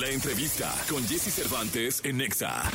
La 0.00 0.10
entrevista 0.10 0.72
con 0.88 1.02
Jesse 1.08 1.32
Cervantes 1.34 2.00
en 2.04 2.18
Nexa. 2.18 2.70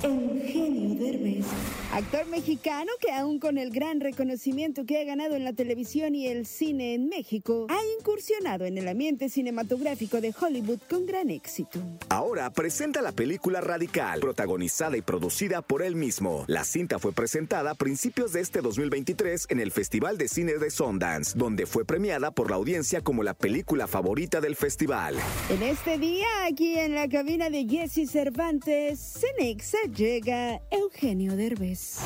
Eugenio 0.00 0.94
Derbez, 0.94 1.44
actor 1.92 2.26
mexicano 2.26 2.92
que 3.00 3.10
aún 3.10 3.40
con 3.40 3.58
el 3.58 3.70
gran 3.70 4.00
reconocimiento 4.00 4.86
que 4.86 5.00
ha 5.00 5.04
ganado 5.04 5.34
en 5.34 5.42
la 5.42 5.52
televisión 5.52 6.14
y 6.14 6.28
el 6.28 6.46
cine 6.46 6.94
en 6.94 7.08
México, 7.08 7.66
ha 7.68 7.80
incursionado 7.98 8.64
en 8.64 8.78
el 8.78 8.86
ambiente 8.86 9.28
cinematográfico 9.28 10.20
de 10.20 10.32
Hollywood 10.40 10.78
con 10.88 11.04
gran 11.04 11.30
éxito. 11.30 11.80
Ahora 12.10 12.48
presenta 12.50 13.02
la 13.02 13.10
película 13.10 13.60
Radical, 13.60 14.20
protagonizada 14.20 14.96
y 14.96 15.02
producida 15.02 15.62
por 15.62 15.82
él 15.82 15.96
mismo. 15.96 16.44
La 16.46 16.62
cinta 16.62 17.00
fue 17.00 17.12
presentada 17.12 17.72
a 17.72 17.74
principios 17.74 18.32
de 18.32 18.40
este 18.40 18.60
2023 18.60 19.46
en 19.48 19.58
el 19.58 19.72
Festival 19.72 20.16
de 20.16 20.28
Cine 20.28 20.58
de 20.58 20.70
Sundance, 20.70 21.36
donde 21.36 21.66
fue 21.66 21.84
premiada 21.84 22.30
por 22.30 22.50
la 22.50 22.56
audiencia 22.56 23.00
como 23.00 23.24
la 23.24 23.34
película 23.34 23.88
favorita 23.88 24.40
del 24.40 24.54
festival. 24.54 25.16
En 25.50 25.64
este 25.64 25.98
día, 25.98 26.28
aquí 26.48 26.67
en 26.76 26.94
la 26.94 27.08
cabina 27.08 27.50
de 27.50 27.66
Jesse 27.66 28.10
Cervantes, 28.10 28.98
Cenexa 28.98 29.78
llega 29.94 30.60
Eugenio 30.70 31.36
Derbez. 31.36 31.98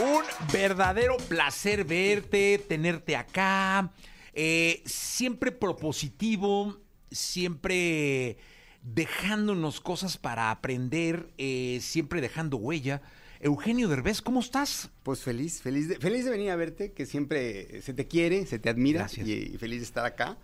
Un 0.00 0.22
verdadero 0.52 1.16
placer 1.28 1.84
verte, 1.84 2.62
tenerte 2.68 3.16
acá. 3.16 3.92
Eh, 4.32 4.82
siempre 4.84 5.50
propositivo, 5.50 6.78
siempre 7.10 8.36
dejándonos 8.82 9.80
cosas 9.80 10.16
para 10.16 10.50
aprender, 10.50 11.30
eh, 11.38 11.78
siempre 11.80 12.20
dejando 12.20 12.58
huella. 12.58 13.02
Eugenio 13.40 13.88
Derbez, 13.88 14.22
¿cómo 14.22 14.40
estás? 14.40 14.90
Pues 15.02 15.20
feliz, 15.20 15.60
feliz 15.62 15.88
de, 15.88 15.96
feliz 15.96 16.24
de 16.24 16.30
venir 16.30 16.50
a 16.50 16.56
verte, 16.56 16.92
que 16.92 17.06
siempre 17.06 17.82
se 17.82 17.92
te 17.92 18.06
quiere, 18.06 18.46
se 18.46 18.58
te 18.58 18.68
admira 18.68 19.00
Gracias. 19.00 19.26
y, 19.26 19.32
y 19.54 19.58
feliz 19.58 19.80
de 19.80 19.84
estar 19.84 20.04
acá. 20.04 20.38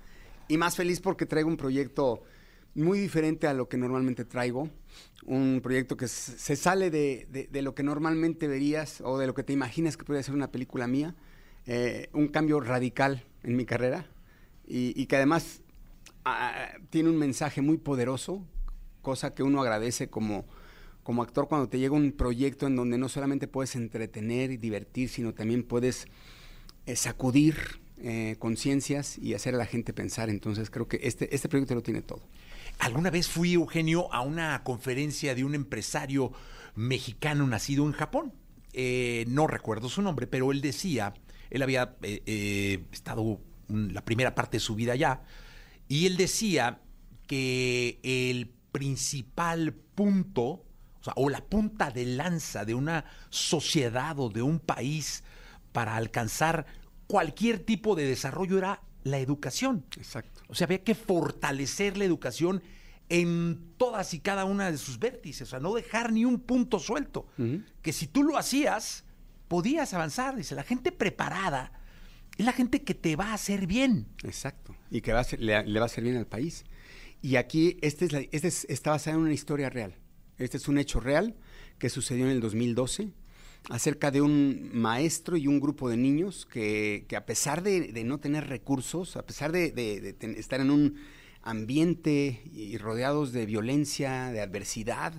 Y 0.48 0.56
más 0.58 0.74
feliz 0.74 1.00
porque 1.00 1.26
traigo 1.26 1.48
un 1.48 1.56
proyecto 1.56 2.24
muy 2.80 2.98
diferente 2.98 3.46
a 3.46 3.54
lo 3.54 3.68
que 3.68 3.76
normalmente 3.76 4.24
traigo. 4.24 4.68
Un 5.24 5.60
proyecto 5.62 5.96
que 5.96 6.08
se 6.08 6.56
sale 6.56 6.90
de, 6.90 7.26
de- 7.30 7.46
de 7.50 7.62
lo 7.62 7.74
que 7.74 7.82
normalmente 7.82 8.48
verías 8.48 9.00
o 9.02 9.18
de 9.18 9.26
lo 9.26 9.34
que 9.34 9.42
te 9.42 9.52
imaginas 9.52 9.96
que 9.96 10.04
podría 10.04 10.22
ser 10.22 10.34
una 10.34 10.50
película 10.50 10.86
mía. 10.86 11.14
Eh, 11.66 12.08
un 12.14 12.28
cambio 12.28 12.58
radical 12.60 13.22
en 13.42 13.54
mi 13.54 13.64
carrera 13.66 14.06
y, 14.66 14.98
y 15.00 15.06
que 15.06 15.16
además 15.16 15.60
ah, 16.24 16.70
tiene 16.88 17.10
un 17.10 17.18
mensaje 17.18 17.60
muy 17.60 17.76
poderoso, 17.76 18.42
cosa 19.02 19.34
que 19.34 19.42
uno 19.42 19.60
agradece 19.60 20.08
como, 20.08 20.46
como 21.02 21.22
actor 21.22 21.48
cuando 21.48 21.68
te 21.68 21.78
llega 21.78 21.94
un 21.94 22.12
proyecto 22.12 22.66
en 22.66 22.76
donde 22.76 22.96
no 22.96 23.08
solamente 23.10 23.46
puedes 23.46 23.76
entretener 23.76 24.50
y 24.52 24.56
divertir, 24.56 25.10
sino 25.10 25.34
también 25.34 25.62
puedes 25.62 26.06
eh, 26.86 26.96
sacudir 26.96 27.56
eh, 27.98 28.36
conciencias 28.38 29.18
y 29.18 29.34
hacer 29.34 29.54
a 29.54 29.58
la 29.58 29.66
gente 29.66 29.92
pensar. 29.92 30.30
Entonces 30.30 30.70
creo 30.70 30.88
que 30.88 30.98
este, 31.02 31.32
este 31.34 31.48
proyecto 31.48 31.74
lo 31.74 31.82
tiene 31.82 32.00
todo. 32.00 32.22
Alguna 32.80 33.10
vez 33.10 33.28
fui, 33.28 33.52
Eugenio, 33.52 34.12
a 34.12 34.22
una 34.22 34.64
conferencia 34.64 35.34
de 35.34 35.44
un 35.44 35.54
empresario 35.54 36.32
mexicano 36.74 37.46
nacido 37.46 37.84
en 37.84 37.92
Japón. 37.92 38.32
Eh, 38.72 39.26
no 39.28 39.46
recuerdo 39.46 39.90
su 39.90 40.00
nombre, 40.00 40.26
pero 40.26 40.50
él 40.50 40.62
decía, 40.62 41.12
él 41.50 41.62
había 41.62 41.96
eh, 42.00 42.22
eh, 42.24 42.86
estado 42.90 43.38
la 43.68 44.02
primera 44.02 44.34
parte 44.34 44.56
de 44.56 44.60
su 44.60 44.74
vida 44.74 44.94
allá, 44.94 45.20
y 45.88 46.06
él 46.06 46.16
decía 46.16 46.80
que 47.26 48.00
el 48.02 48.50
principal 48.72 49.74
punto, 49.74 50.42
o, 50.44 50.64
sea, 51.02 51.12
o 51.16 51.28
la 51.28 51.44
punta 51.44 51.90
de 51.90 52.06
lanza 52.06 52.64
de 52.64 52.74
una 52.74 53.04
sociedad 53.28 54.18
o 54.18 54.30
de 54.30 54.40
un 54.40 54.58
país 54.58 55.22
para 55.72 55.96
alcanzar 55.96 56.64
cualquier 57.06 57.58
tipo 57.58 57.94
de 57.94 58.06
desarrollo 58.06 58.56
era 58.56 58.80
la 59.04 59.18
educación. 59.18 59.84
Exacto. 59.98 60.29
O 60.50 60.54
sea, 60.54 60.66
había 60.66 60.82
que 60.84 60.94
fortalecer 60.94 61.96
la 61.96 62.04
educación 62.04 62.62
en 63.08 63.60
todas 63.76 64.14
y 64.14 64.20
cada 64.20 64.44
una 64.44 64.70
de 64.70 64.78
sus 64.78 64.98
vértices, 64.98 65.42
o 65.48 65.50
sea, 65.50 65.60
no 65.60 65.74
dejar 65.74 66.12
ni 66.12 66.24
un 66.24 66.38
punto 66.40 66.78
suelto. 66.78 67.26
Que 67.82 67.92
si 67.92 68.06
tú 68.06 68.22
lo 68.22 68.36
hacías, 68.36 69.04
podías 69.48 69.94
avanzar. 69.94 70.36
Dice, 70.36 70.54
la 70.54 70.62
gente 70.62 70.92
preparada 70.92 71.72
es 72.36 72.44
la 72.46 72.52
gente 72.52 72.82
que 72.82 72.94
te 72.94 73.16
va 73.16 73.26
a 73.30 73.34
hacer 73.34 73.66
bien. 73.66 74.06
Exacto. 74.22 74.76
Y 74.90 75.00
que 75.00 75.12
va 75.12 75.20
a 75.20 75.24
ser- 75.24 75.40
le, 75.40 75.64
le 75.66 75.78
va 75.80 75.84
a 75.84 75.86
hacer 75.86 76.04
bien 76.04 76.16
al 76.16 76.26
país. 76.26 76.64
Y 77.22 77.36
aquí, 77.36 77.76
este, 77.82 78.04
es 78.06 78.12
la- 78.12 78.20
este 78.30 78.48
es- 78.48 78.64
está 78.68 78.90
basado 78.90 79.16
en 79.16 79.22
una 79.24 79.32
historia 79.34 79.70
real. 79.70 79.96
Este 80.38 80.56
es 80.56 80.68
un 80.68 80.78
hecho 80.78 81.00
real 81.00 81.34
que 81.78 81.90
sucedió 81.90 82.24
en 82.26 82.30
el 82.30 82.40
2012 82.40 83.12
acerca 83.68 84.10
de 84.10 84.20
un 84.20 84.70
maestro 84.72 85.36
y 85.36 85.46
un 85.46 85.60
grupo 85.60 85.88
de 85.88 85.96
niños 85.96 86.46
que, 86.46 87.04
que 87.08 87.16
a 87.16 87.26
pesar 87.26 87.62
de, 87.62 87.92
no 88.04 88.18
tener 88.18 88.48
recursos, 88.48 89.16
a 89.16 89.26
pesar 89.26 89.52
de, 89.52 90.16
estar 90.36 90.60
en 90.60 90.70
un 90.70 90.96
ambiente 91.42 92.42
y 92.52 92.76
rodeados 92.78 93.32
de 93.32 93.46
violencia, 93.46 94.30
de 94.32 94.40
adversidad, 94.40 95.14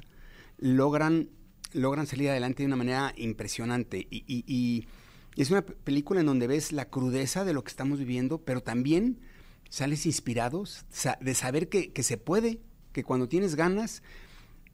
logran, 0.57 1.29
logran 1.73 2.07
salir 2.07 2.29
adelante 2.29 2.63
de 2.63 2.67
una 2.67 2.75
manera 2.75 3.13
impresionante. 3.17 4.07
Y, 4.09 4.85
es 5.37 5.49
una 5.49 5.61
pe- 5.65 5.73
película 5.73 6.19
en 6.19 6.25
donde 6.25 6.45
ves 6.47 6.73
la 6.73 6.89
crudeza 6.89 7.45
de 7.45 7.53
lo 7.53 7.63
que 7.63 7.69
estamos 7.69 7.99
viviendo, 7.99 8.39
pero 8.39 8.61
también 8.61 9.19
sales 9.69 10.05
inspirados 10.05 10.85
de 11.21 11.33
saber 11.35 11.69
que, 11.69 12.03
se 12.03 12.17
puede, 12.17 12.59
que 12.91 13.05
cuando 13.05 13.29
tienes 13.29 13.55
ganas, 13.55 14.03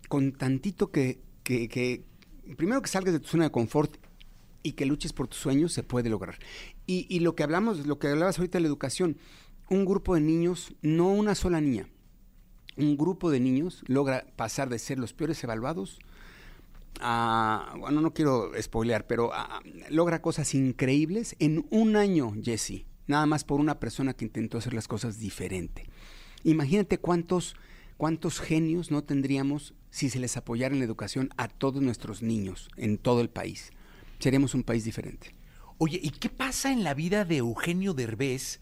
con 0.09 0.31
tantito 0.31 0.89
que, 0.91 1.19
que- 1.43 2.03
primero 2.55 2.81
que 2.81 2.89
salgas 2.89 3.13
de 3.13 3.19
tu 3.19 3.27
zona 3.27 3.45
de 3.45 3.51
confort 3.51 3.97
y 4.63 4.73
que 4.73 4.85
luches 4.85 5.13
por 5.13 5.27
tus 5.27 5.39
sueños, 5.39 5.73
se 5.73 5.83
puede 5.83 6.09
lograr. 6.09 6.39
Y, 6.85 7.19
lo 7.19 7.35
que 7.35 7.43
hablamos, 7.43 7.85
lo 7.85 7.99
que 7.99 8.07
hablabas 8.07 8.37
ahorita 8.37 8.57
de 8.57 8.61
la 8.61 8.67
educación, 8.67 9.17
un 9.69 9.85
grupo 9.85 10.15
de 10.15 10.21
niños, 10.21 10.73
no 10.81 11.09
una 11.09 11.35
sola 11.35 11.61
niña, 11.61 11.87
un 12.77 12.97
grupo 12.97 13.31
de 13.31 13.39
niños 13.39 13.83
logra 13.87 14.25
pasar 14.35 14.69
de 14.69 14.79
ser 14.79 14.99
los 14.99 15.13
peores 15.13 15.43
evaluados 15.43 15.99
a, 16.99 17.75
bueno, 17.79 18.01
no 18.01 18.13
quiero 18.13 18.51
spoilear, 18.59 19.05
pero 19.07 19.31
logra 19.89 20.21
cosas 20.21 20.53
increíbles 20.53 21.35
en 21.39 21.65
un 21.69 21.95
año, 21.95 22.33
Jesse, 22.41 22.85
nada 23.07 23.25
más 23.25 23.43
por 23.43 23.59
una 23.59 23.79
persona 23.79 24.13
que 24.13 24.25
intentó 24.25 24.57
hacer 24.57 24.73
las 24.73 24.87
cosas 24.87 25.19
diferente. 25.19 25.85
Imagínate 26.43 26.97
cuántos, 26.97 27.55
cuántos 27.97 28.39
genios 28.39 28.91
no 28.91 29.03
tendríamos 29.03 29.73
si 29.89 30.09
se 30.09 30.19
les 30.19 30.37
apoyara 30.37 30.73
en 30.73 30.79
la 30.79 30.85
educación 30.85 31.29
a 31.37 31.47
todos 31.47 31.81
nuestros 31.81 32.21
niños 32.21 32.69
en 32.77 32.97
todo 32.97 33.21
el 33.21 33.29
país. 33.29 33.71
Seríamos 34.19 34.53
un 34.53 34.63
país 34.63 34.83
diferente. 34.83 35.35
Oye, 35.79 35.99
¿y 36.01 36.11
qué 36.11 36.29
pasa 36.29 36.71
en 36.71 36.83
la 36.83 36.93
vida 36.93 37.25
de 37.25 37.37
Eugenio 37.37 37.93
Derbez 37.93 38.61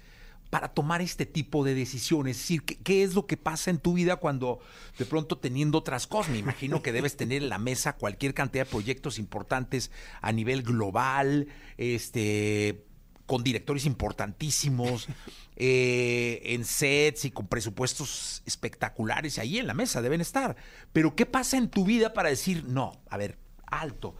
para 0.49 0.69
tomar 0.69 1.01
este 1.01 1.25
tipo 1.25 1.63
de 1.63 1.73
decisiones? 1.73 2.37
Es 2.37 2.43
decir, 2.43 2.63
¿qué, 2.63 2.77
qué 2.77 3.03
es 3.03 3.15
lo 3.15 3.25
que 3.25 3.37
pasa 3.37 3.69
en 3.71 3.79
tu 3.79 3.93
vida 3.93 4.17
cuando 4.17 4.59
de 4.97 5.05
pronto 5.05 5.37
teniendo 5.37 5.77
otras 5.77 6.07
cosas? 6.07 6.31
Me 6.31 6.39
imagino 6.39 6.81
que 6.81 6.91
debes 6.91 7.15
tener 7.15 7.43
en 7.43 7.49
la 7.49 7.57
mesa 7.57 7.95
cualquier 7.95 8.33
cantidad 8.33 8.65
de 8.65 8.71
proyectos 8.71 9.17
importantes 9.17 9.91
a 10.21 10.31
nivel 10.31 10.63
global, 10.63 11.47
este, 11.77 12.85
con 13.25 13.43
directores 13.43 13.85
importantísimos, 13.85 15.07
eh, 15.55 16.41
en 16.43 16.65
sets 16.65 17.25
y 17.25 17.31
con 17.31 17.47
presupuestos 17.47 18.43
espectaculares, 18.45 19.39
ahí 19.39 19.57
en 19.57 19.67
la 19.67 19.73
mesa 19.73 20.01
deben 20.01 20.21
estar. 20.21 20.55
Pero 20.93 21.15
¿qué 21.15 21.25
pasa 21.25 21.57
en 21.57 21.69
tu 21.69 21.85
vida 21.85 22.13
para 22.13 22.29
decir, 22.29 22.65
no, 22.65 22.91
a 23.09 23.17
ver, 23.17 23.37
alto, 23.65 24.15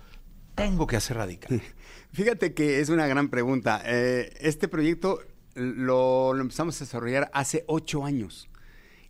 tengo 0.56 0.88
que 0.88 0.98
hacer 0.98 1.18
radical? 1.18 1.62
Fíjate 2.12 2.54
que 2.54 2.80
es 2.80 2.90
una 2.90 3.08
gran 3.08 3.30
pregunta. 3.30 3.82
Eh, 3.86 4.34
este 4.40 4.68
proyecto 4.68 5.20
lo, 5.54 6.34
lo 6.34 6.42
empezamos 6.42 6.76
a 6.78 6.86
desarrollar 6.86 7.30
hace 7.34 7.64
ocho 7.68 8.06
años 8.06 8.50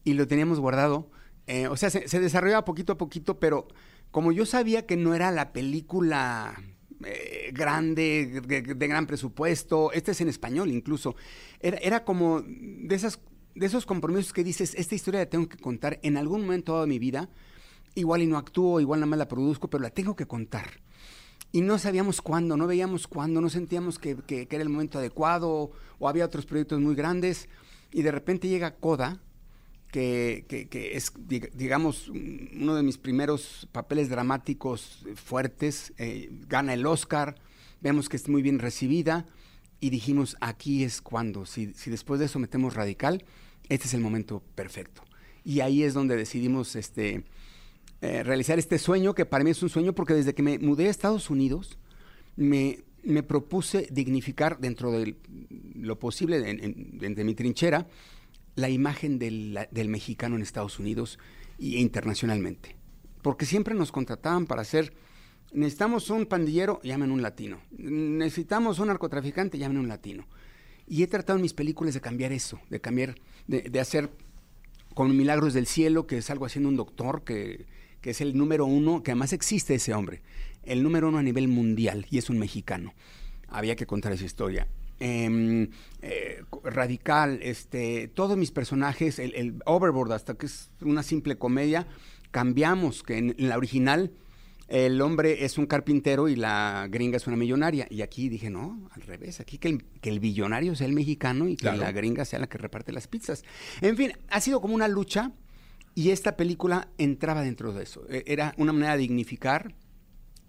y 0.04 0.14
lo 0.14 0.28
teníamos 0.28 0.60
guardado. 0.60 1.12
Eh, 1.48 1.68
o 1.68 1.78
sea, 1.78 1.90
se, 1.90 2.08
se 2.08 2.20
desarrollaba 2.20 2.66
poquito 2.66 2.94
a 2.94 2.98
poquito, 2.98 3.40
pero 3.40 3.68
como 4.12 4.32
yo 4.32 4.46
sabía 4.46 4.86
que 4.86 4.98
no 4.98 5.14
era 5.14 5.30
la 5.32 5.54
película 5.54 6.56
eh, 7.04 7.52
grande, 7.54 8.42
de, 8.48 8.62
gran 8.88 9.06
presupuesto, 9.08 9.92
este 9.92 10.12
es 10.12 10.22
en 10.22 10.30
español 10.30 10.70
incluso, 10.72 11.16
era, 11.60 11.78
era 11.78 12.04
como 12.06 12.42
de, 12.42 12.96
esas, 12.96 13.20
de 13.54 13.66
esos 13.66 13.86
compromisos 13.86 14.34
que 14.34 14.44
dices, 14.44 14.74
esta 14.76 14.96
historia 14.96 15.20
la 15.22 15.26
tengo 15.30 15.50
que 15.50 15.58
contar 15.58 16.00
en 16.04 16.18
algún 16.18 16.42
momento 16.42 16.80
de 16.82 16.88
mi 16.88 17.00
vida, 17.00 17.30
igual 17.96 18.22
y 18.22 18.28
no 18.28 18.38
actúo, 18.38 18.80
igual 18.80 19.00
nada 19.02 19.10
más 19.10 19.20
la 19.20 19.28
produzco, 19.28 19.70
pero 19.70 19.84
la 19.84 19.90
tengo 19.90 20.16
que 20.16 20.26
contar 20.26 20.70
y 21.52 21.62
no 21.62 21.78
sabíamos 21.78 22.22
cuándo, 22.22 22.58
no 22.58 22.68
veíamos 22.68 23.08
cuándo, 23.08 23.40
no 23.40 23.50
sentíamos 23.50 23.98
que, 23.98 24.18
que- 24.28 24.46
que 24.48 24.56
era 24.56 24.64
el 24.64 24.70
momento 24.70 24.98
adecuado 25.00 25.72
o 26.00 26.10
había 26.10 26.26
otros 26.26 26.46
proyectos 26.46 26.82
muy 26.82 26.96
grandes. 26.96 27.48
Y 27.94 28.02
de 28.02 28.12
repente 28.12 28.50
llega 28.50 28.76
Coda, 28.76 29.22
que, 30.00 30.92
es, 30.94 31.14
dig- 31.14 31.52
digamos, 31.54 32.10
un- 32.10 32.50
uno 32.62 32.76
de 32.76 32.84
mis 32.84 32.98
primeros 32.98 33.68
papeles 33.72 34.10
dramáticos 34.10 35.06
fuertes, 35.16 35.94
eh, 35.98 36.30
gana 36.48 36.74
el 36.74 36.86
Oscar, 36.86 37.36
vemos 37.82 38.10
que 38.10 38.18
es 38.18 38.28
muy 38.28 38.42
bien 38.42 38.60
recibida 38.60 39.26
y 39.80 39.90
dijimos, 39.90 40.36
aquí 40.42 40.84
es 40.84 41.02
cuando, 41.02 41.46
si, 41.46 41.74
si 41.74 41.90
después 41.92 42.20
de 42.20 42.26
eso 42.26 42.40
metemos 42.40 42.74
radical, 42.74 43.24
este 43.70 43.88
es 43.88 43.94
el 43.94 44.02
momento 44.02 44.42
perfecto. 44.56 45.04
Y 45.44 45.60
ahí 45.60 45.84
es 45.84 45.94
donde 45.94 46.16
decidimos 46.16 46.76
este, 46.76 47.24
eh, 48.02 48.24
realizar 48.24 48.58
este 48.60 48.78
sueño, 48.80 49.14
que 49.14 49.26
para 49.26 49.44
mí 49.44 49.52
es 49.52 49.62
un 49.64 49.70
sueño 49.70 49.94
porque 49.94 50.14
desde 50.14 50.34
que 50.34 50.42
me 50.44 50.58
mudé 50.60 50.88
a 50.88 50.92
Estados 50.92 51.30
Unidos, 51.30 51.78
me, 52.36 52.80
me 53.04 53.22
propuse 53.24 53.88
dignificar 53.92 54.60
dentro 54.60 54.92
de 54.92 55.16
lo 55.76 56.00
posible, 56.00 56.50
en- 56.50 57.16
de 57.16 57.24
mi 57.24 57.36
trinchera, 57.36 57.88
la 58.56 58.70
imagen 58.70 59.20
del, 59.20 59.68
del 59.72 59.90
mexicano 59.90 60.36
en 60.36 60.42
Estados 60.42 60.80
Unidos 60.80 61.20
e 61.60 61.80
internacionalmente. 61.80 62.76
Porque 63.22 63.46
siempre 63.46 63.74
nos 63.74 63.92
contrataban 63.92 64.46
para 64.46 64.62
hacer, 64.62 64.94
necesitamos 65.52 66.10
un 66.10 66.26
pandillero, 66.26 66.80
llamen 66.84 67.12
un 67.12 67.22
latino. 67.22 67.60
Necesitamos 67.78 68.80
un 68.80 68.88
narcotraficante, 68.88 69.58
llamen 69.58 69.80
un 69.80 69.88
latino. 69.88 70.28
Y 70.88 71.04
he 71.04 71.08
tratado 71.08 71.38
en 71.38 71.44
mis 71.44 71.54
películas 71.54 71.94
de 71.94 72.02
cambiar 72.02 72.32
eso, 72.32 72.60
de 72.70 72.80
cambiar, 72.80 73.16
de, 73.48 73.64
de 73.64 73.80
hacer 73.80 74.10
con 74.94 75.16
Milagros 75.16 75.54
del 75.54 75.68
Cielo, 75.68 76.08
que 76.08 76.18
es 76.18 76.30
algo 76.30 76.46
haciendo 76.46 76.70
un 76.70 76.78
doctor, 76.78 77.24
que, 77.24 77.66
que 78.02 78.12
es 78.12 78.22
el 78.22 78.38
número 78.38 78.66
uno, 78.66 79.04
que 79.04 79.12
además 79.12 79.34
existe 79.34 79.76
ese 79.76 79.94
hombre, 79.94 80.22
el 80.64 80.84
número 80.84 81.10
uno 81.10 81.18
a 81.18 81.24
nivel 81.24 81.48
mundial, 81.48 82.06
y 82.10 82.18
es 82.20 82.30
un 82.30 82.38
mexicano. 82.38 82.94
Había 83.48 83.76
que 83.76 83.86
contar 83.88 84.14
esa 84.14 84.26
historia. 84.26 84.68
Eh, 85.00 85.70
eh, 86.02 86.44
radical, 86.64 87.40
este, 87.42 88.08
todos 88.08 88.38
mis 88.38 88.52
personajes, 88.52 89.20
el, 89.20 89.36
el, 89.36 89.56
Overboard, 89.66 90.14
hasta 90.14 90.36
que 90.36 90.46
es 90.46 90.70
una 90.82 91.04
simple 91.04 91.38
comedia, 91.38 91.88
cambiamos, 92.32 93.04
que 93.04 93.18
en, 93.18 93.36
en, 93.38 93.50
la 93.50 93.58
original 93.58 94.12
el 94.68 95.00
hombre 95.02 95.46
es 95.46 95.58
un 95.58 95.68
carpintero 95.68 96.28
y 96.28 96.36
la 96.36 96.88
gringa 96.90 97.18
es 97.18 97.28
una 97.28 97.38
millonaria. 97.38 97.88
Y 97.90 98.02
aquí 98.02 98.30
dije, 98.30 98.50
no, 98.50 98.90
al 98.92 99.02
revés, 99.04 99.40
aquí 99.40 99.58
que 99.58 99.70
el, 99.70 99.84
que 100.02 100.10
el 100.10 100.20
billonario 100.20 100.76
sea 100.76 100.88
el 100.88 100.94
mexicano 100.94 101.48
y 101.48 101.56
que 101.56 101.64
claro. 101.64 101.78
la 101.78 101.92
gringa 101.92 102.26
sea 102.26 102.40
la 102.40 102.48
que 102.48 102.58
reparte 102.58 102.92
las 102.92 103.08
pizzas. 103.08 103.44
En 103.82 103.96
fin, 103.96 104.14
ha 104.30 104.42
sido 104.42 104.62
como 104.62 104.74
una 104.74 104.88
lucha 104.88 105.32
y 105.94 106.10
esta 106.10 106.36
película 106.36 106.90
entraba 106.98 107.42
dentro 107.42 107.74
de 107.74 107.84
eso. 107.84 108.06
E, 108.10 108.24
Era 108.26 108.56
una 108.58 108.74
manera 108.74 108.94
de 108.94 109.00
dignificar 109.00 109.76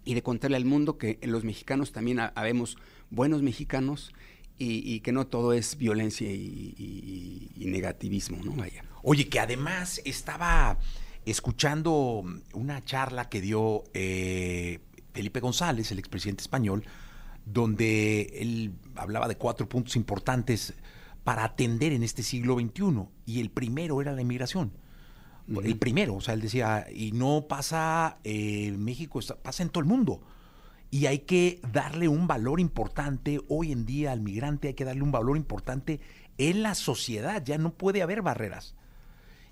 y 0.03 0.13
de 0.15 0.23
contarle 0.23 0.57
al 0.57 0.65
mundo 0.65 0.97
que 0.97 1.19
los 1.23 1.43
mexicanos 1.43 1.91
también 1.91 2.19
habemos 2.33 2.77
buenos 3.09 3.43
mexicanos 3.43 4.13
y, 4.57 4.93
y, 4.93 4.99
que 5.01 5.11
no 5.11 5.27
todo 5.27 5.53
es 5.53 5.77
violencia 5.77 6.31
y, 6.31 6.73
y, 6.77 7.51
y, 7.55 7.65
negativismo, 7.67 8.37
¿no? 8.43 8.53
Vaya. 8.53 8.83
Oye, 9.03 9.27
que 9.27 9.39
además 9.39 10.01
estaba 10.03 10.79
escuchando 11.25 12.23
una 12.53 12.83
charla 12.83 13.29
que 13.29 13.41
dio 13.41 13.83
eh, 13.93 14.79
Felipe 15.13 15.39
González, 15.39 15.91
el 15.91 15.99
expresidente 15.99 16.41
español, 16.41 16.83
donde 17.45 18.33
él 18.35 18.73
hablaba 18.95 19.27
de 19.27 19.35
cuatro 19.35 19.69
puntos 19.69 19.95
importantes 19.95 20.73
para 21.23 21.43
atender 21.43 21.93
en 21.93 22.03
este 22.03 22.23
siglo 22.23 22.55
XXI, 22.55 23.07
y 23.25 23.41
el 23.41 23.49
primero 23.51 24.01
era 24.01 24.13
la 24.13 24.21
inmigración. 24.21 24.71
Uh 25.47 25.55
-huh. 25.55 25.65
El 25.65 25.77
primero, 25.77 26.15
o 26.15 26.21
sea, 26.21 26.33
él 26.33 26.41
decía, 26.41 26.87
y 26.93 27.11
no 27.11 27.45
pasa 27.47 28.17
eh, 28.23 28.71
México, 28.77 29.19
pasa 29.41 29.63
en 29.63 29.69
todo 29.69 29.81
el 29.81 29.87
mundo 29.87 30.21
y 30.89 31.05
hay 31.07 31.19
que 31.19 31.59
darle 31.71 32.07
un 32.07 32.27
valor 32.27 32.59
importante 32.59 33.41
hoy 33.49 33.71
en 33.71 33.85
día 33.85 34.11
al 34.11 34.21
migrante, 34.21 34.69
hay 34.69 34.73
que 34.73 34.85
darle 34.85 35.03
un 35.03 35.11
valor 35.11 35.37
importante 35.37 35.99
en 36.37 36.63
la 36.63 36.75
sociedad, 36.75 37.43
ya 37.43 37.57
no 37.57 37.73
puede 37.73 38.01
haber 38.01 38.21
barreras. 38.21 38.75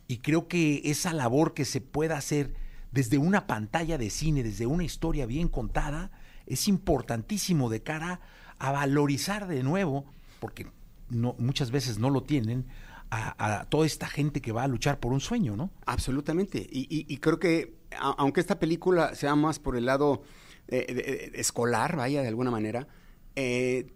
Y 0.07 0.17
creo 0.17 0.47
que 0.47 0.81
esa 0.85 1.13
labor 1.13 1.53
que 1.53 1.65
se 1.65 1.81
pueda 1.81 2.17
hacer 2.17 2.53
desde 2.91 3.17
una 3.17 3.47
pantalla 3.47 3.97
de 3.97 4.09
cine, 4.09 4.43
desde 4.43 4.67
una 4.67 4.83
historia 4.83 5.25
bien 5.25 5.47
contada, 5.47 6.11
es 6.45 6.67
importantísimo 6.67 7.69
de 7.69 7.81
cara 7.81 8.21
a 8.59 8.71
valorizar 8.71 9.47
de 9.47 9.63
nuevo, 9.63 10.05
porque 10.39 10.67
no, 11.09 11.35
muchas 11.39 11.71
veces 11.71 11.97
no 11.97 12.09
lo 12.09 12.23
tienen, 12.23 12.65
a, 13.11 13.65
toda 13.69 13.85
esta 13.85 14.07
gente 14.07 14.41
que 14.41 14.51
va 14.51 14.63
a 14.63 14.67
luchar 14.67 14.99
por 14.99 15.13
un 15.13 15.21
sueño, 15.21 15.55
¿no? 15.55 15.71
Absolutamente. 15.85 16.67
Y, 16.69 17.17
creo 17.17 17.39
que, 17.39 17.77
aunque 17.97 18.41
esta 18.41 18.59
película 18.59 19.15
sea 19.15 19.35
más 19.35 19.59
por 19.59 19.77
el 19.77 19.85
lado 19.85 20.23
eh, 20.67 21.31
escolar, 21.35 21.95
vaya, 21.95 22.21
de 22.21 22.27
alguna 22.27 22.51
manera, 22.51 22.88
eh, 23.35 23.88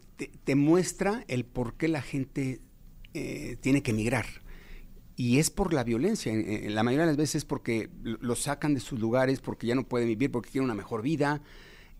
te, 0.44 0.56
muestra 0.56 1.24
el 1.27 1.45
por 1.45 1.75
qué 1.75 1.88
la 1.88 2.01
gente 2.01 2.62
eh, 3.13 3.57
tiene 3.62 3.81
que 3.81 3.92
emigrar. 3.92 4.25
Y 5.16 5.39
es 5.39 5.50
por 5.50 5.74
la 5.74 5.83
violencia. 5.83 6.31
En, 6.31 6.74
la 6.74 6.83
mayoría 6.83 7.06
de 7.06 7.12
las 7.12 7.18
veces 7.18 7.36
es 7.36 7.45
porque 7.45 7.89
los 8.04 8.44
sacan 8.44 8.74
de 8.74 8.80
sus 8.80 9.00
lugares, 9.00 9.42
porque 9.42 9.68
ya 9.68 9.75
no 9.75 9.88
pueden 9.88 10.07
vivir, 10.07 10.31
porque 10.31 10.50
quieren 10.50 10.66
una 10.66 10.75
mejor 10.75 11.01
vida. 11.01 11.42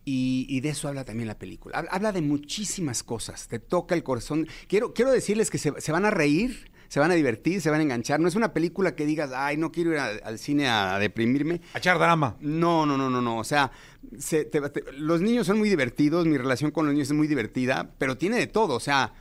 Y, 0.06 0.46
y, 0.50 0.62
de 0.62 0.70
eso 0.70 0.88
habla 0.88 1.04
también 1.04 1.28
la 1.28 1.38
película. 1.38 1.86
Habla 1.92 2.12
de 2.12 2.22
muchísimas 2.22 3.04
cosas. 3.04 3.48
Te 3.48 3.60
toca 3.60 3.96
el 3.96 4.04
corazón. 4.04 4.48
Quiero, 4.68 4.94
quiero 4.94 5.12
decirles 5.12 5.50
que 5.50 5.58
se, 5.58 5.80
se 5.80 5.92
van 5.92 6.06
a 6.06 6.12
reír 6.12 6.72
se 6.90 7.00
van 7.00 7.12
a 7.12 7.14
divertir, 7.14 7.62
se 7.62 7.70
van 7.70 7.80
a 7.80 7.84
enganchar. 7.84 8.20
No 8.20 8.28
es 8.28 8.36
una 8.36 8.52
película 8.52 8.96
que 8.96 9.06
digas, 9.06 9.32
ay, 9.34 9.58
no 9.58 9.72
quiero 9.72 9.92
ir 9.92 10.00
a, 10.00 10.08
al 10.08 10.40
cine 10.40 10.68
a, 10.68 10.96
a, 10.96 11.00
deprimirme. 11.00 11.62
A 11.74 11.78
echar 11.78 11.98
drama. 12.00 12.36
No, 12.42 12.86
no, 12.86 12.98
no, 12.98 13.10
no, 13.10 13.22
no. 13.22 13.38
O 13.38 13.44
sea, 13.44 13.72
se, 14.18 14.44
te, 14.44 14.60
te, 14.70 14.84
los 14.94 15.22
niños 15.22 15.48
son 15.48 15.60
muy 15.60 15.70
divertidos, 15.70 16.26
mi 16.26 16.38
relación 16.38 16.72
con 16.72 16.86
los 16.86 16.94
niños 16.94 17.08
es 17.10 17.16
muy 17.16 17.28
divertida, 17.28 17.92
pero 18.00 18.18
tiene 18.18 18.38
de 18.38 18.48
todo. 18.48 18.76
O 18.76 18.80
sea, 18.80 19.14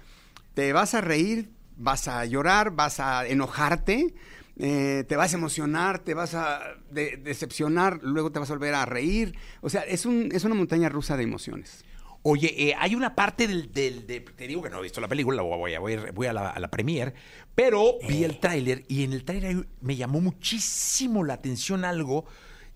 te 0.55 0.73
vas 0.73 0.95
a 0.95 1.03
reír, 1.03 1.51
vas 1.77 2.09
a 2.09 2.25
llorar, 2.25 2.71
vas 2.71 3.01
a 3.01 3.27
enojarte. 3.27 4.15
Eh, 4.61 5.05
te 5.07 5.15
vas 5.15 5.35
a 5.35 5.37
emocionar, 5.37 6.01
te 6.01 6.15
vas 6.15 6.35
a 6.35 6.61
de, 6.91 7.17
decepcionar, 7.17 8.01
luego 8.03 8.33
te 8.33 8.41
vas 8.41 8.51
a 8.51 8.55
volver 8.55 8.75
a 8.75 8.87
reír. 8.87 9.37
O 9.61 9.71
sea, 9.71 9.83
es, 9.83 10.05
un, 10.05 10.31
es 10.33 10.43
una 10.43 10.57
montaña 10.57 10.89
rusa 10.89 11.17
de 11.17 11.23
emociones. 11.23 11.85
Oye, 12.23 12.69
eh, 12.69 12.75
hay 12.77 12.95
una 12.95 13.15
parte 13.15 13.47
del, 13.47 13.73
del 13.73 14.07
de, 14.07 14.21
te 14.21 14.47
digo 14.47 14.61
que 14.63 14.71
no 14.71 14.79
he 14.79 14.83
visto 14.83 15.01
la 15.01 15.09
película, 15.09 15.41
voy 15.43 15.75
a, 15.75 15.79
voy 15.81 15.95
a, 15.95 16.13
voy 16.13 16.27
a 16.27 16.33
la, 16.33 16.51
a 16.51 16.59
la 16.61 16.69
premier, 16.69 17.15
pero 17.55 17.95
vi 18.09 18.25
el 18.25 18.39
tráiler 18.39 18.85
y 18.89 19.05
en 19.05 19.13
el 19.13 19.25
tráiler 19.25 19.69
me 19.81 19.97
llamó 19.97 20.21
muchísimo 20.21 21.25
la 21.25 21.35
atención 21.35 21.85
algo 21.85 22.27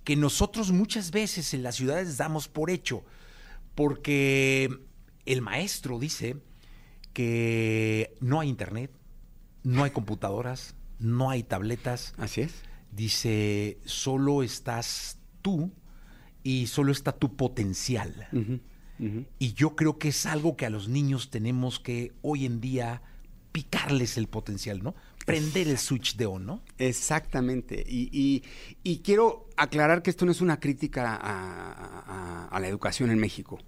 que 0.04 0.16
nosotros 0.16 0.72
muchas 0.72 1.10
veces 1.10 1.54
en 1.54 1.62
las 1.62 1.76
ciudades 1.76 2.16
damos 2.16 2.48
por 2.48 2.70
hecho, 2.70 3.04
porque 3.74 4.68
el 5.26 5.42
maestro 5.42 5.98
dice 5.98 6.36
que 7.12 8.14
no 8.20 8.40
hay 8.40 8.48
internet, 8.48 8.90
no 9.62 9.84
hay 9.84 9.90
computadoras, 9.90 10.74
no 10.98 11.30
hay 11.30 11.42
tabletas. 11.42 12.14
Así 12.16 12.42
es. 12.42 12.52
Dice, 12.90 13.78
solo 13.84 14.42
estás 14.42 15.18
tú 15.40 15.72
y 16.42 16.66
solo 16.66 16.92
está 16.92 17.12
tu 17.12 17.36
potencial. 17.36 18.28
Uh 18.32 18.36
-huh. 18.36 18.60
Uh 19.02 19.04
-huh. 19.04 19.26
Y 19.38 19.52
yo 19.54 19.76
creo 19.76 19.98
que 19.98 20.08
es 20.08 20.26
algo 20.26 20.56
que 20.56 20.64
a 20.64 20.70
los 20.70 20.88
niños 20.88 21.30
tenemos 21.30 21.80
que 21.80 22.12
hoy 22.22 22.46
en 22.46 22.60
día 22.60 23.02
picarles 23.52 24.16
el 24.16 24.28
potencial, 24.28 24.82
¿no? 24.82 24.94
Prender 25.26 25.68
el 25.68 25.78
switch 25.78 26.16
de 26.16 26.26
on, 26.26 26.46
¿no? 26.46 26.62
Exactamente. 26.78 27.84
Y, 27.86 28.08
y, 28.12 28.42
y, 28.82 28.98
quiero 28.98 29.48
aclarar 29.56 30.02
que 30.02 30.10
esto 30.10 30.24
no 30.24 30.32
es 30.32 30.40
una 30.40 30.58
crítica 30.58 31.14
a, 31.14 31.16
a, 31.16 32.48
a, 32.48 32.60
la 32.60 32.66
educación 32.66 33.10
en 33.10 33.18
México. 33.18 33.58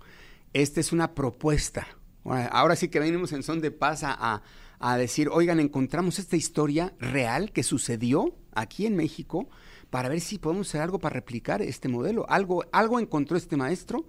Esta 0.52 0.81
es 0.81 0.92
una 0.92 1.14
propuesta. 1.14 1.86
Ahora 2.25 2.75
sí 2.75 2.88
que 2.88 2.98
venimos 2.98 3.32
en 3.32 3.42
son 3.42 3.60
de 3.60 3.70
paz 3.70 4.02
a, 4.02 4.42
a 4.81 4.96
decir, 4.96 5.28
oigan, 5.31 5.60
encontramos 5.60 6.19
esta 6.19 6.36
historia 6.36 6.94
real 6.98 7.52
que 7.52 7.62
sucedió 7.62 8.34
aquí 8.54 8.86
en 8.86 8.96
México 8.96 9.48
para 9.90 10.08
ver 10.08 10.20
si 10.20 10.38
podemos 10.38 10.69
hacer 10.69 10.81
algo 10.81 10.98
para 10.98 11.14
replicar 11.14 11.62
este 11.62 11.88
modelo. 11.88 12.24
Algo, 12.29 12.64
algo 12.72 12.98
encontró 12.98 13.36
este 13.36 13.56
maestro 13.56 14.06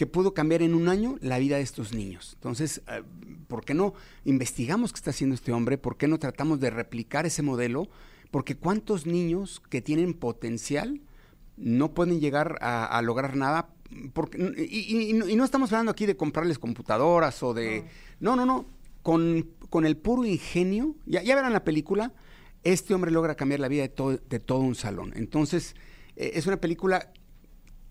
que 0.00 0.06
pudo 0.06 0.32
cambiar 0.32 0.62
en 0.62 0.74
un 0.74 0.88
año 0.88 1.18
la 1.20 1.38
vida 1.38 1.56
de 1.58 1.62
estos 1.62 1.92
niños. 1.92 2.30
Entonces, 2.36 2.80
eh, 2.88 3.02
¿por 3.48 3.66
qué 3.66 3.74
no 3.74 3.92
investigamos 4.24 4.94
qué 4.94 4.96
está 4.96 5.10
haciendo 5.10 5.34
este 5.34 5.52
hombre? 5.52 5.76
¿Por 5.76 5.98
qué 5.98 6.08
no 6.08 6.18
tratamos 6.18 6.58
de 6.58 6.70
replicar 6.70 7.26
ese 7.26 7.42
modelo? 7.42 7.86
Porque 8.30 8.56
cuántos 8.56 9.04
niños 9.04 9.60
que 9.68 9.82
tienen 9.82 10.14
potencial 10.14 11.02
no 11.58 11.92
pueden 11.92 12.18
llegar 12.18 12.56
a, 12.62 12.86
a 12.86 13.02
lograr 13.02 13.36
nada. 13.36 13.74
Porque, 14.14 14.38
y, 14.56 15.10
y, 15.10 15.10
y, 15.10 15.36
no 15.36 15.44
estamos 15.44 15.70
hablando 15.70 15.92
aquí 15.92 16.06
de 16.06 16.16
comprarles 16.16 16.58
computadoras 16.58 17.42
o 17.42 17.52
de... 17.52 17.84
No, 18.20 18.36
no, 18.36 18.46
no. 18.46 18.46
no. 18.46 18.66
Con, 19.02 19.50
con, 19.68 19.84
el 19.84 19.98
puro 19.98 20.24
ingenio, 20.24 20.94
ya, 21.04 21.22
ya, 21.22 21.34
verán 21.34 21.52
la 21.52 21.64
película, 21.64 22.14
este 22.64 22.94
hombre 22.94 23.10
logra 23.10 23.34
cambiar 23.34 23.60
la 23.60 23.68
vida 23.68 23.82
de 23.82 23.90
todo, 23.90 24.16
de 24.16 24.40
todo 24.40 24.60
un 24.60 24.76
salón. 24.76 25.12
Entonces, 25.14 25.76
eh, 26.16 26.32
es 26.36 26.46
una 26.46 26.56
película 26.56 27.12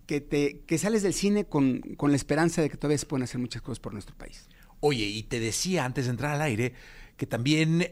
que, 0.09 0.21
te, 0.21 0.61
que 0.61 0.79
sales 0.79 1.03
del 1.03 1.13
cine 1.13 1.45
con, 1.45 1.81
con, 1.95 2.09
la 2.09 2.15
esperanza 2.15 2.63
de 2.63 2.69
que 2.71 2.77
todavía 2.77 2.97
se 2.97 3.05
pueden 3.05 3.25
hacer 3.25 3.39
muchas 3.39 3.61
cosas 3.61 3.79
por 3.79 3.93
nuestro 3.93 4.17
país. 4.17 4.47
Oye, 4.79 5.05
y 5.05 5.21
te 5.21 5.39
decía 5.39 5.85
antes 5.85 6.05
de 6.05 6.09
entrar 6.09 6.33
al 6.33 6.41
aire 6.41 6.73
que 7.15 7.27
también 7.27 7.91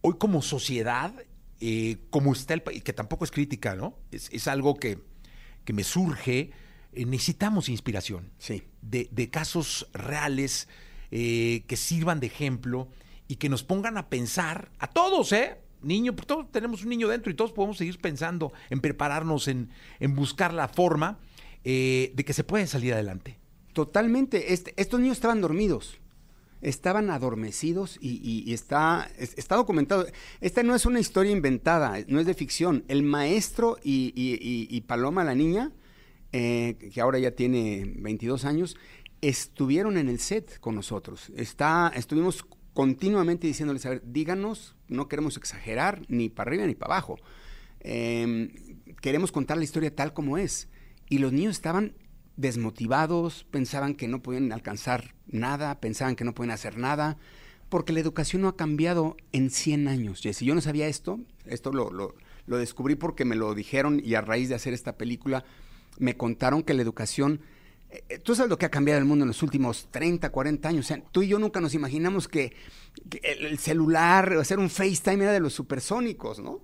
hoy 0.00 0.14
como 0.16 0.40
sociedad, 0.40 1.12
eh, 1.60 1.98
como 2.08 2.32
está 2.32 2.54
el 2.54 2.62
país, 2.62 2.82
que 2.82 2.94
tampoco 2.94 3.26
es 3.26 3.30
crítica, 3.30 3.74
¿no? 3.74 3.98
Es, 4.10 4.30
es 4.32 4.48
algo 4.48 4.76
que, 4.76 4.98
que, 5.66 5.74
me 5.74 5.84
surge, 5.84 6.52
eh, 6.94 7.04
necesitamos 7.04 7.68
inspiración. 7.68 8.30
Sí. 8.38 8.62
De, 8.80 9.10
de 9.10 9.28
casos 9.28 9.90
reales 9.92 10.68
eh, 11.10 11.64
que 11.66 11.76
sirvan 11.76 12.18
de 12.18 12.28
ejemplo 12.28 12.88
y 13.26 13.36
que 13.36 13.50
nos 13.50 13.62
pongan 13.62 13.98
a 13.98 14.08
pensar, 14.08 14.70
a 14.78 14.86
todos, 14.86 15.32
¿eh? 15.32 15.58
Niño, 15.82 16.16
pues 16.16 16.26
todos 16.26 16.50
tenemos 16.50 16.82
un 16.82 16.88
niño 16.88 17.08
dentro 17.08 17.30
y 17.30 17.34
todos 17.34 17.52
podemos 17.52 17.76
seguir 17.76 17.98
pensando 17.98 18.54
en 18.70 18.80
prepararnos, 18.80 19.48
en, 19.48 19.68
en 20.00 20.14
buscar 20.14 20.54
la 20.54 20.68
forma 20.68 21.18
eh, 21.70 22.12
de 22.14 22.24
que 22.24 22.32
se 22.32 22.44
puede 22.44 22.66
salir 22.66 22.94
adelante. 22.94 23.38
Totalmente. 23.74 24.54
Este, 24.54 24.72
estos 24.78 25.00
niños 25.00 25.18
estaban 25.18 25.42
dormidos. 25.42 25.98
Estaban 26.62 27.10
adormecidos 27.10 27.98
y, 28.00 28.50
está, 28.54 29.10
está, 29.18 29.56
documentado. 29.56 30.06
Esta 30.40 30.62
no 30.62 30.74
es 30.74 30.86
una 30.86 30.98
historia 30.98 31.30
inventada, 31.30 31.98
no 32.08 32.20
es 32.20 32.26
de 32.26 32.32
ficción. 32.32 32.84
El 32.88 33.02
maestro 33.02 33.76
y, 33.84 34.12
y 34.16 34.80
Paloma, 34.80 35.24
la 35.24 35.34
niña, 35.34 35.70
eh, 36.32 36.78
que 36.90 37.02
ahora 37.02 37.18
ya 37.18 37.32
tiene 37.32 37.92
22 37.96 38.46
años, 38.46 38.74
estuvieron 39.20 39.98
en 39.98 40.08
el 40.08 40.20
set 40.20 40.58
con 40.60 40.74
nosotros. 40.74 41.30
Está, 41.36 41.92
estuvimos 41.94 42.46
continuamente 42.72 43.46
diciéndoles, 43.46 43.84
a 43.84 43.90
ver, 43.90 44.02
díganos, 44.06 44.74
no 44.88 45.06
queremos 45.06 45.36
exagerar 45.36 46.00
ni 46.08 46.30
para 46.30 46.48
arriba 46.48 46.64
ni 46.64 46.74
para 46.74 46.94
abajo. 46.94 47.18
Em, 47.80 48.52
queremos 49.02 49.30
contar 49.32 49.58
la 49.58 49.64
historia 49.64 49.94
tal 49.94 50.14
como 50.14 50.38
es. 50.38 50.68
Y 51.08 51.18
los 51.18 51.32
niños 51.32 51.56
estaban 51.56 51.94
desmotivados, 52.36 53.46
pensaban 53.50 53.94
que 53.94 54.08
no 54.08 54.22
podían 54.22 54.52
alcanzar 54.52 55.14
nada, 55.26 55.80
pensaban 55.80 56.16
que 56.16 56.24
no 56.24 56.34
podían 56.34 56.52
hacer 56.52 56.78
nada, 56.78 57.18
porque 57.68 57.92
la 57.92 58.00
educación 58.00 58.42
no 58.42 58.48
ha 58.48 58.56
cambiado 58.56 59.16
en 59.32 59.50
100 59.50 59.88
años. 59.88 60.20
Si 60.20 60.44
yo 60.44 60.54
no 60.54 60.60
sabía 60.60 60.88
esto, 60.88 61.20
esto 61.46 61.72
lo, 61.72 61.90
lo, 61.90 62.14
lo 62.46 62.56
descubrí 62.56 62.94
porque 62.94 63.24
me 63.24 63.36
lo 63.36 63.54
dijeron 63.54 64.00
y 64.04 64.14
a 64.14 64.20
raíz 64.20 64.48
de 64.48 64.54
hacer 64.54 64.72
esta 64.72 64.96
película 64.96 65.44
me 65.98 66.16
contaron 66.16 66.62
que 66.62 66.74
la 66.74 66.82
educación 66.82 67.40
eh, 67.90 68.18
Tú 68.18 68.34
sabes 68.34 68.50
lo 68.50 68.58
que 68.58 68.66
ha 68.66 68.70
cambiado 68.70 68.98
el 68.98 69.06
mundo 69.06 69.24
en 69.24 69.28
los 69.28 69.42
últimos 69.42 69.88
30, 69.90 70.30
40 70.30 70.68
años. 70.68 70.86
O 70.86 70.88
sea, 70.88 71.02
tú 71.10 71.22
y 71.22 71.28
yo 71.28 71.38
nunca 71.38 71.60
nos 71.60 71.74
imaginamos 71.74 72.28
que, 72.28 72.54
el, 73.22 73.58
celular, 73.58 74.32
hacer 74.34 74.58
un 74.58 74.70
FaceTime 74.70 75.24
era 75.24 75.32
de 75.32 75.40
los 75.40 75.54
supersónicos, 75.54 76.40
¿no? 76.40 76.60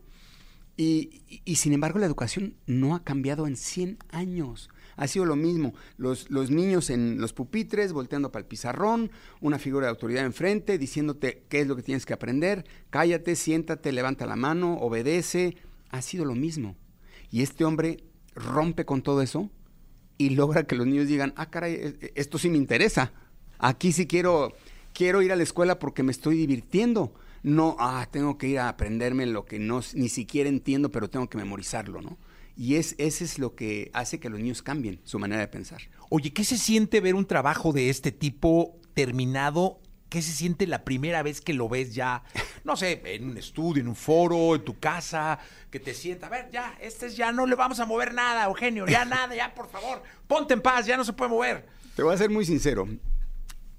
Y, 0.76 1.22
y, 1.44 1.56
sin 1.56 1.72
embargo 1.72 2.00
la 2.00 2.06
educación 2.06 2.56
no 2.66 2.96
ha 2.96 3.04
cambiado 3.04 3.46
en 3.46 3.56
100 3.56 3.98
años. 4.10 4.70
Ha 4.96 5.06
sido 5.06 5.24
lo 5.24 5.36
mismo. 5.36 5.72
Los, 5.96 6.30
los 6.30 6.50
niños 6.50 6.90
en 6.90 7.20
los 7.20 7.32
pupitres, 7.32 7.92
volteando 7.92 8.32
para 8.32 8.40
el 8.42 8.48
pizarrón, 8.48 9.10
una 9.40 9.58
figura 9.58 9.86
de 9.86 9.90
autoridad 9.90 10.24
enfrente, 10.24 10.78
diciéndote 10.78 11.44
qué 11.48 11.60
es 11.60 11.68
lo 11.68 11.76
que 11.76 11.82
tienes 11.82 12.06
que 12.06 12.12
aprender, 12.12 12.64
cállate, 12.90 13.36
siéntate, 13.36 13.92
levanta 13.92 14.26
la 14.26 14.36
mano, 14.36 14.74
obedece. 14.78 15.56
Ha 15.90 16.02
sido 16.02 16.24
lo 16.24 16.34
mismo. 16.34 16.76
Y 17.30 17.42
este 17.42 17.64
hombre 17.64 18.04
rompe 18.34 18.84
con 18.84 19.02
todo 19.02 19.22
eso 19.22 19.50
y 20.18 20.30
logra 20.30 20.64
que 20.64 20.76
los 20.76 20.86
niños 20.86 21.08
digan, 21.08 21.32
ah, 21.36 21.50
caray, 21.50 21.74
e, 21.74 21.86
e, 22.00 22.12
esto 22.16 22.38
sí 22.38 22.50
me 22.50 22.58
interesa. 22.58 23.12
Aquí 23.58 23.92
sí 23.92 24.06
quiero, 24.06 24.54
quiero 24.92 25.22
ir 25.22 25.32
a 25.32 25.36
la 25.36 25.42
escuela 25.42 25.78
porque 25.78 26.02
me 26.02 26.12
estoy 26.12 26.36
divirtiendo. 26.36 27.14
No, 27.44 27.76
ah, 27.78 28.08
tengo 28.10 28.38
que 28.38 28.48
ir 28.48 28.58
a 28.58 28.68
aprenderme 28.68 29.26
lo 29.26 29.44
que 29.44 29.58
no, 29.58 29.80
ni 29.94 30.08
siquiera 30.08 30.48
entiendo, 30.48 30.90
pero 30.90 31.08
tengo 31.08 31.28
que 31.28 31.38
memorizarlo, 31.38 32.02
¿no? 32.02 32.18
Y 32.56 32.76
es, 32.76 32.94
ese 32.98 33.24
es 33.24 33.38
lo 33.38 33.54
que 33.54 33.90
hace 33.92 34.18
que 34.18 34.30
los 34.30 34.40
niños 34.40 34.62
cambien 34.62 35.00
su 35.04 35.18
manera 35.18 35.42
de 35.42 35.48
pensar. 35.48 35.82
Oye, 36.08 36.32
¿qué 36.32 36.42
se 36.42 36.56
siente 36.56 37.00
ver 37.00 37.14
un 37.14 37.26
trabajo 37.26 37.72
de 37.72 37.90
este 37.90 38.12
tipo 38.12 38.80
terminado 38.94 39.80
¿Qué 40.14 40.22
se 40.22 40.30
siente 40.30 40.68
la 40.68 40.84
primera 40.84 41.24
vez 41.24 41.40
que 41.40 41.52
lo 41.54 41.68
ves 41.68 41.92
ya, 41.92 42.22
no 42.62 42.76
sé, 42.76 43.02
en 43.04 43.30
un 43.30 43.36
estudio, 43.36 43.82
en 43.82 43.88
un 43.88 43.96
foro, 43.96 44.54
en 44.54 44.64
tu 44.64 44.78
casa, 44.78 45.40
que 45.72 45.80
te 45.80 45.92
sienta, 45.92 46.28
a 46.28 46.30
ver, 46.30 46.50
ya, 46.52 46.78
este 46.80 47.06
es 47.06 47.16
ya 47.16 47.32
no 47.32 47.46
le 47.46 47.56
vamos 47.56 47.80
a 47.80 47.84
mover 47.84 48.14
nada, 48.14 48.44
Eugenio, 48.44 48.86
ya 48.86 49.04
nada, 49.04 49.34
ya, 49.34 49.52
por 49.52 49.68
favor, 49.68 50.04
ponte 50.28 50.54
en 50.54 50.60
paz, 50.60 50.86
ya 50.86 50.96
no 50.96 51.04
se 51.04 51.14
puede 51.14 51.30
mover. 51.30 51.66
Te 51.96 52.04
voy 52.04 52.14
a 52.14 52.16
ser 52.16 52.30
muy 52.30 52.44
sincero. 52.44 52.86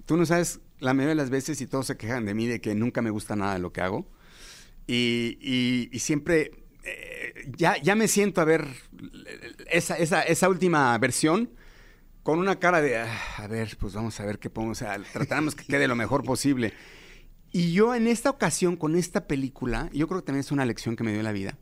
Tú 0.04 0.18
no 0.18 0.26
sabes 0.26 0.60
la 0.80 0.94
mayoría 0.94 1.10
de 1.10 1.22
las 1.22 1.30
veces 1.30 1.60
y 1.60 1.66
todos 1.66 1.86
se 1.86 1.96
quejan 1.96 2.24
de 2.24 2.34
mí 2.34 2.46
de 2.46 2.60
que 2.60 2.74
nunca 2.74 3.02
me 3.02 3.10
gusta 3.10 3.36
nada 3.36 3.54
de 3.54 3.58
lo 3.60 3.72
que 3.72 3.80
hago. 3.80 4.06
Y, 4.86 5.90
siempre 5.98 6.52
eh, 6.84 7.50
ya, 7.56 7.80
ya 7.82 7.94
me 7.94 8.08
siento 8.08 8.40
a 8.40 8.44
ver 8.44 8.66
esa, 9.70 9.96
esa, 9.96 10.22
esa 10.22 10.48
última 10.48 10.96
versión 10.98 11.50
con 12.22 12.40
una 12.40 12.58
cara 12.58 12.80
de, 12.80 12.98
ah, 12.98 13.20
a 13.38 13.46
ver, 13.46 13.76
pues 13.78 13.94
vamos 13.94 14.18
a 14.18 14.24
ver 14.26 14.40
qué 14.40 14.50
podemos 14.50 14.82
hacer, 14.82 15.06
trataremos 15.12 15.54
que 15.54 15.64
quede 15.64 15.86
lo 15.86 15.94
mejor 15.94 16.24
posible. 16.24 16.72
Y 17.52 17.72
yo 17.72 17.94
en 17.94 18.08
esta 18.08 18.30
ocasión, 18.30 18.76
con 18.76 18.96
esta 18.96 19.28
película, 19.28 19.88
yo 19.92 20.08
creo 20.08 20.20
que 20.20 20.26
también 20.26 20.40
es 20.40 20.50
una 20.50 20.66
lección 20.66 20.96
que 20.96 21.04
me 21.04 21.12
dio 21.12 21.22
la 21.22 21.30
vida, 21.30 21.56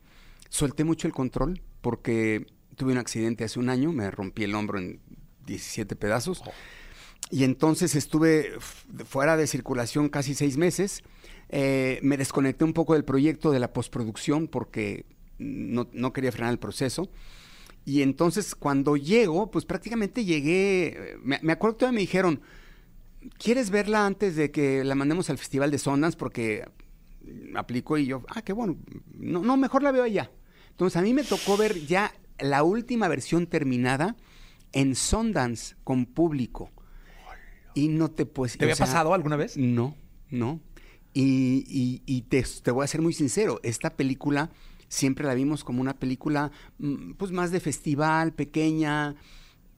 solté 0.49 0.83
mucho 0.83 1.07
el 1.07 1.13
control 1.13 1.61
porque 1.81 2.47
tuve 2.75 2.93
un 2.93 2.97
accidente 2.97 3.43
hace 3.43 3.59
un 3.59 3.69
año, 3.69 3.91
me 3.91 4.09
rompí 4.09 4.43
el 4.43 4.55
hombro 4.55 4.79
en 4.79 4.99
17 5.45 5.95
pedazos. 5.95 6.41
Y 7.31 7.43
entonces 7.43 7.95
estuve 7.95 8.53
fuera 9.05 9.35
de 9.37 9.47
circulación 9.47 10.09
casi 10.09 10.35
seis 10.35 10.57
meses. 10.57 11.03
Eh, 11.49 11.99
me 12.01 12.17
desconecté 12.17 12.63
un 12.65 12.73
poco 12.73 12.93
del 12.93 13.05
proyecto 13.05 13.51
de 13.51 13.59
la 13.59 13.73
postproducción 13.73 14.47
porque 14.47 15.05
no, 15.37 15.87
no 15.91 16.13
quería 16.13 16.31
frenar 16.31 16.51
el 16.51 16.59
proceso. 16.59 17.09
Y 17.85 18.01
entonces 18.01 18.55
cuando 18.55 18.97
llego, 18.97 19.51
pues 19.51 19.63
prácticamente 19.63 20.25
llegué, 20.25 21.17
me, 21.23 21.51
acuerdo 21.51 21.75
que 21.75 21.79
todavía 21.81 21.97
me 21.97 22.01
dijeron, 22.01 22.41
¿quieres 23.37 23.69
verla 23.69 24.07
antes 24.07 24.35
de 24.35 24.49
que 24.49 24.83
la 24.83 24.95
mandemos 24.95 25.29
al 25.29 25.37
Festival 25.37 25.69
de 25.69 25.77
Sundance? 25.77 26.17
Porque 26.17 26.65
aplico 27.55 27.97
y 27.99 28.07
yo, 28.07 28.23
ah, 28.29 28.41
qué 28.41 28.53
bueno, 28.53 28.77
no, 29.13 29.41
no, 29.41 29.55
mejor 29.55 29.83
la 29.83 29.91
veo 29.91 30.03
allá. 30.03 30.31
Entonces 30.71 30.97
a 30.97 31.03
mí 31.03 31.13
me 31.13 31.23
tocó 31.23 31.57
ver 31.57 31.85
ya 31.85 32.11
la 32.39 32.63
última 32.63 33.07
versión 33.07 33.45
terminada 33.45 34.15
en 34.71 34.95
Sundance 34.95 35.75
con 35.83 36.07
público. 36.07 36.71
Y 37.75 37.89
no 37.89 38.09
te 38.09 38.25
puedes... 38.25 38.57
¿Te 38.57 38.65
había 38.65 38.75
pasado 38.75 39.13
alguna 39.13 39.35
vez? 39.35 39.57
No, 39.57 39.95
no. 40.31 40.59
Y, 41.13 42.01
y, 42.05 42.21
te, 42.23 42.43
te 42.63 42.71
voy 42.71 42.83
a 42.83 42.87
ser 42.87 43.01
muy 43.01 43.13
sincero, 43.13 43.61
esta 43.63 43.91
película 43.91 44.49
siempre 44.87 45.25
la 45.25 45.33
vimos 45.33 45.63
como 45.63 45.81
una 45.81 45.97
película 45.97 46.51
mm, 46.79 47.13
pues 47.13 47.31
más 47.31 47.51
de 47.51 47.59
festival, 47.59 48.33
pequeña. 48.33 49.15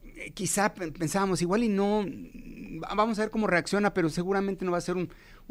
Eh, 0.04 0.32
quizá 0.34 0.74
pensábamos 0.74 1.42
igual 1.42 1.64
y 1.64 1.70
no, 1.70 2.04
mm, 2.04 2.82
vamos 2.96 3.20
a 3.20 3.24
ver 3.24 3.32
cómo 3.32 3.48
reacciona, 3.48 3.94
pero 3.94 4.10
seguramente 4.10 4.66
no 4.66 4.72
va 4.72 4.78
a 4.78 4.82
ser 4.82 4.96
un, 4.96 5.10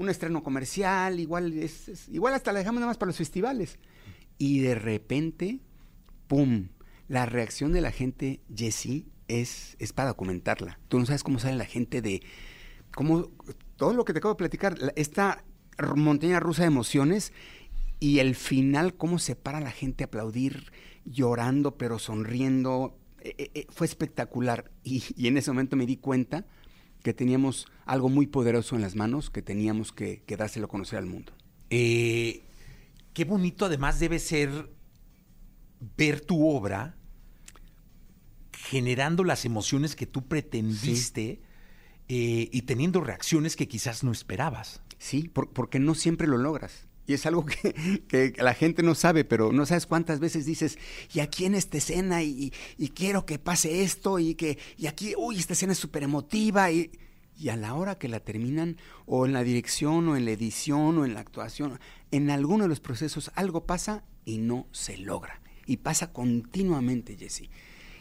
estreno 0.09 0.43
comercial, 0.43 1.21
igual, 1.21 1.53
es, 1.59 2.09
igual 2.09 2.35
hasta 2.35 2.53
la 2.53 2.59
dejamos 2.59 2.81
nada 2.81 2.91
más 2.91 2.99
para 2.99 3.09
los 3.09 3.17
festivales. 3.17 3.79
Y 4.38 4.61
de 4.61 4.75
repente, 4.75 5.61
¡pum! 6.26 6.69
La 7.09 7.25
reacción 7.25 7.73
de 7.73 7.81
la 7.81 7.93
gente, 7.93 8.41
Jessie, 8.55 9.07
es, 9.28 9.76
es 9.78 9.92
para 9.92 10.09
documentarla. 10.09 10.78
Tú 10.88 10.99
no 10.99 11.06
sabes 11.06 11.23
cómo 11.23 11.38
sale 11.38 11.56
la 11.56 11.64
gente 11.64 12.02
de, 12.02 12.23
cómo, 12.95 13.30
todo 13.76 13.92
lo 13.92 14.04
que 14.04 14.12
te 14.12 14.18
acabo 14.18 14.35
de 14.35 14.38
platicar, 14.38 14.76
esta 14.97 15.45
montaña 15.95 16.40
rusa 16.40 16.62
de 16.62 16.68
emociones 16.68 17.33
y 18.00 18.18
el 18.18 18.35
final, 18.35 18.95
cómo 18.95 19.18
se 19.18 19.37
para 19.37 19.61
la 19.61 19.71
gente 19.71 20.04
a 20.04 20.06
aplaudir, 20.06 20.73
llorando, 21.04 21.76
pero 21.76 21.99
sonriendo, 21.99 22.99
eh, 23.21 23.35
eh, 23.38 23.50
eh, 23.54 23.66
fue 23.71 23.87
espectacular. 23.87 24.71
Y, 24.85 25.26
en 25.26 25.37
ese 25.37 25.50
momento 25.50 25.76
me 25.76 25.87
di 25.87 25.97
cuenta 25.97 26.47
que 27.02 27.14
teníamos 27.14 27.66
algo 27.85 28.09
muy 28.09 28.26
poderoso 28.26 28.76
en 28.76 28.83
las 28.83 28.97
manos, 28.97 29.30
que 29.30 29.42
teníamos 29.42 29.92
que, 29.92 30.23
dárselo 30.26 30.66
a 30.66 30.68
conocer 30.68 30.99
al 30.99 31.06
mundo. 31.06 31.33
qué 31.68 32.42
bonito 33.26 33.64
además 33.64 33.99
debe 33.99 34.18
ser 34.18 34.71
ver 35.97 36.21
tu 36.21 36.49
obra 36.49 36.96
generando 38.71 39.25
las 39.25 39.45
emociones 39.45 39.95
que 39.97 40.07
tú 40.07 40.27
pretendiste 40.27 41.41
y 42.09 42.63
teniendo 42.63 43.01
reacciones 43.01 43.57
que 43.57 43.69
quizás 43.69 44.05
no 44.05 44.13
esperabas. 44.13 44.83
Sí, 44.99 45.29
porque 45.29 45.79
no 45.79 45.95
siempre 45.95 46.27
lo 46.27 46.39
logras. 46.39 46.87
Y 47.07 47.15
es 47.15 47.25
algo 47.27 47.47
que, 48.09 48.35
la 48.37 48.55
gente 48.55 48.83
no 48.83 48.95
sabe, 48.95 49.25
pero 49.25 49.53
no 49.53 49.67
sabes 49.67 49.87
cuántas 49.87 50.19
veces 50.19 50.45
dices, 50.45 50.79
y 51.13 51.21
aquí 51.21 51.45
en 51.45 51.55
esta 51.55 51.79
escena, 51.79 52.23
y, 52.23 52.53
quiero 52.95 53.27
que 53.27 53.39
pase 53.39 53.83
esto, 53.83 54.19
y 54.19 54.35
que, 54.35 54.59
y 54.77 54.87
aquí, 54.87 55.15
uy, 55.17 55.39
esta 55.39 55.53
escena 55.53 55.73
es 55.73 55.79
súper 55.79 56.03
emotiva, 56.03 56.71
y, 56.73 56.91
y 57.39 57.51
a 57.51 57.57
la 57.57 57.75
hora 57.75 57.99
que 57.99 58.09
la 58.09 58.21
terminan, 58.21 58.77
o 59.05 59.27
en 59.27 59.33
la 59.33 59.45
dirección, 59.45 60.09
o 60.09 60.17
en 60.17 60.25
la 60.25 60.33
edición, 60.33 60.99
o 60.99 61.05
en 61.05 61.15
la 61.15 61.21
actuación, 61.21 61.79
en 62.11 62.31
alguno 62.31 62.65
de 62.65 62.69
los 62.69 62.81
procesos 62.81 63.31
algo 63.35 63.67
pasa 63.67 64.05
y 64.25 64.39
no 64.39 64.67
se 64.73 64.97
logra. 64.97 65.41
Y 65.67 65.79
pasa 65.79 66.13
continuamente, 66.13 67.17
Jesse. 67.17 67.51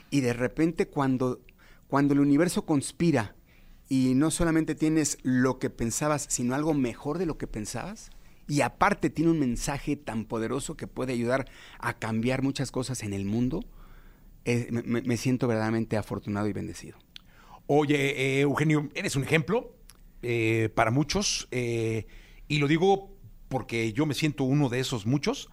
Y 0.10 0.22
de 0.22 0.34
repente 0.34 0.88
cuando, 0.88 1.42
cuando 1.88 2.14
el 2.14 2.20
universo 2.20 2.66
conspira 2.66 3.36
y 3.88 4.14
no 4.16 4.32
solamente 4.32 4.76
tienes 4.76 5.18
lo 5.24 5.60
que 5.60 5.70
pensabas, 5.70 6.26
sino 6.30 6.56
algo 6.56 6.74
mejor 6.74 7.18
de 7.18 7.26
lo 7.26 7.38
que 7.38 7.48
pensabas, 7.48 8.10
y 8.48 8.62
aparte 8.62 9.10
tiene 9.10 9.32
un 9.32 9.40
mensaje 9.40 9.96
tan 9.96 10.26
poderoso 10.26 10.78
que 10.78 10.88
puede 10.88 11.14
ayudar 11.14 11.50
a 11.80 11.98
cambiar 11.98 12.44
muchas 12.44 12.72
cosas 12.72 13.04
en 13.04 13.14
el 13.14 13.26
mundo, 13.26 13.66
eh, 14.46 14.68
me, 14.72 15.18
siento 15.18 15.48
verdaderamente 15.48 15.98
afortunado 15.98 16.48
y 16.48 16.54
bendecido. 16.54 17.00
Oye, 17.66 17.96
eh, 18.38 18.42
Eugenio, 18.42 18.90
eres 18.94 19.16
un 19.16 19.24
ejemplo 19.24 19.76
eh, 20.22 20.70
para 20.76 20.92
muchos 20.92 21.48
y 21.52 22.60
lo 22.60 22.68
digo 22.68 23.18
porque 23.48 23.92
yo 23.94 24.06
me 24.06 24.14
siento 24.14 24.44
uno 24.44 24.70
de 24.70 24.80
esos 24.80 25.08
muchos 25.08 25.50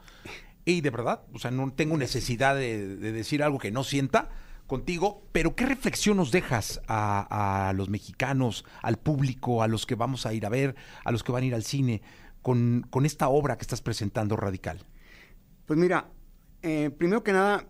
y 0.65 0.81
de 0.81 0.91
verdad, 0.91 1.23
o 1.33 1.39
sea, 1.39 1.51
no 1.51 1.73
tengo 1.73 1.97
necesidad 1.97 2.55
de, 2.55 2.97
decir 2.97 3.43
algo 3.43 3.59
que 3.59 3.71
no 3.71 3.85
sienta 3.85 4.31
contigo, 4.67 5.27
pero 5.33 5.55
¿qué 5.55 5.67
reflexión 5.67 6.17
nos 6.17 6.31
dejas 6.31 6.81
a, 6.87 7.69
a, 7.69 7.73
los 7.73 7.91
mexicanos, 7.91 8.65
al 8.81 8.97
público, 8.97 9.63
a 9.63 9.69
los 9.69 9.87
que 9.87 9.97
vamos 9.97 10.25
a 10.25 10.33
ir 10.33 10.47
a 10.47 10.49
ver, 10.49 10.77
a 11.05 11.13
los 11.13 11.23
que 11.23 11.33
van 11.33 11.43
a 11.43 11.47
ir 11.47 11.55
al 11.55 11.65
cine? 11.65 12.03
con, 12.43 13.05
esta 13.05 13.29
obra 13.29 13.57
que 13.57 13.63
estás 13.63 13.81
presentando 13.81 14.37
radical? 14.37 14.85
Pues 15.67 15.79
mira, 15.79 16.11
eh, 16.63 16.91
primero 16.91 17.23
que 17.23 17.33
nada, 17.33 17.67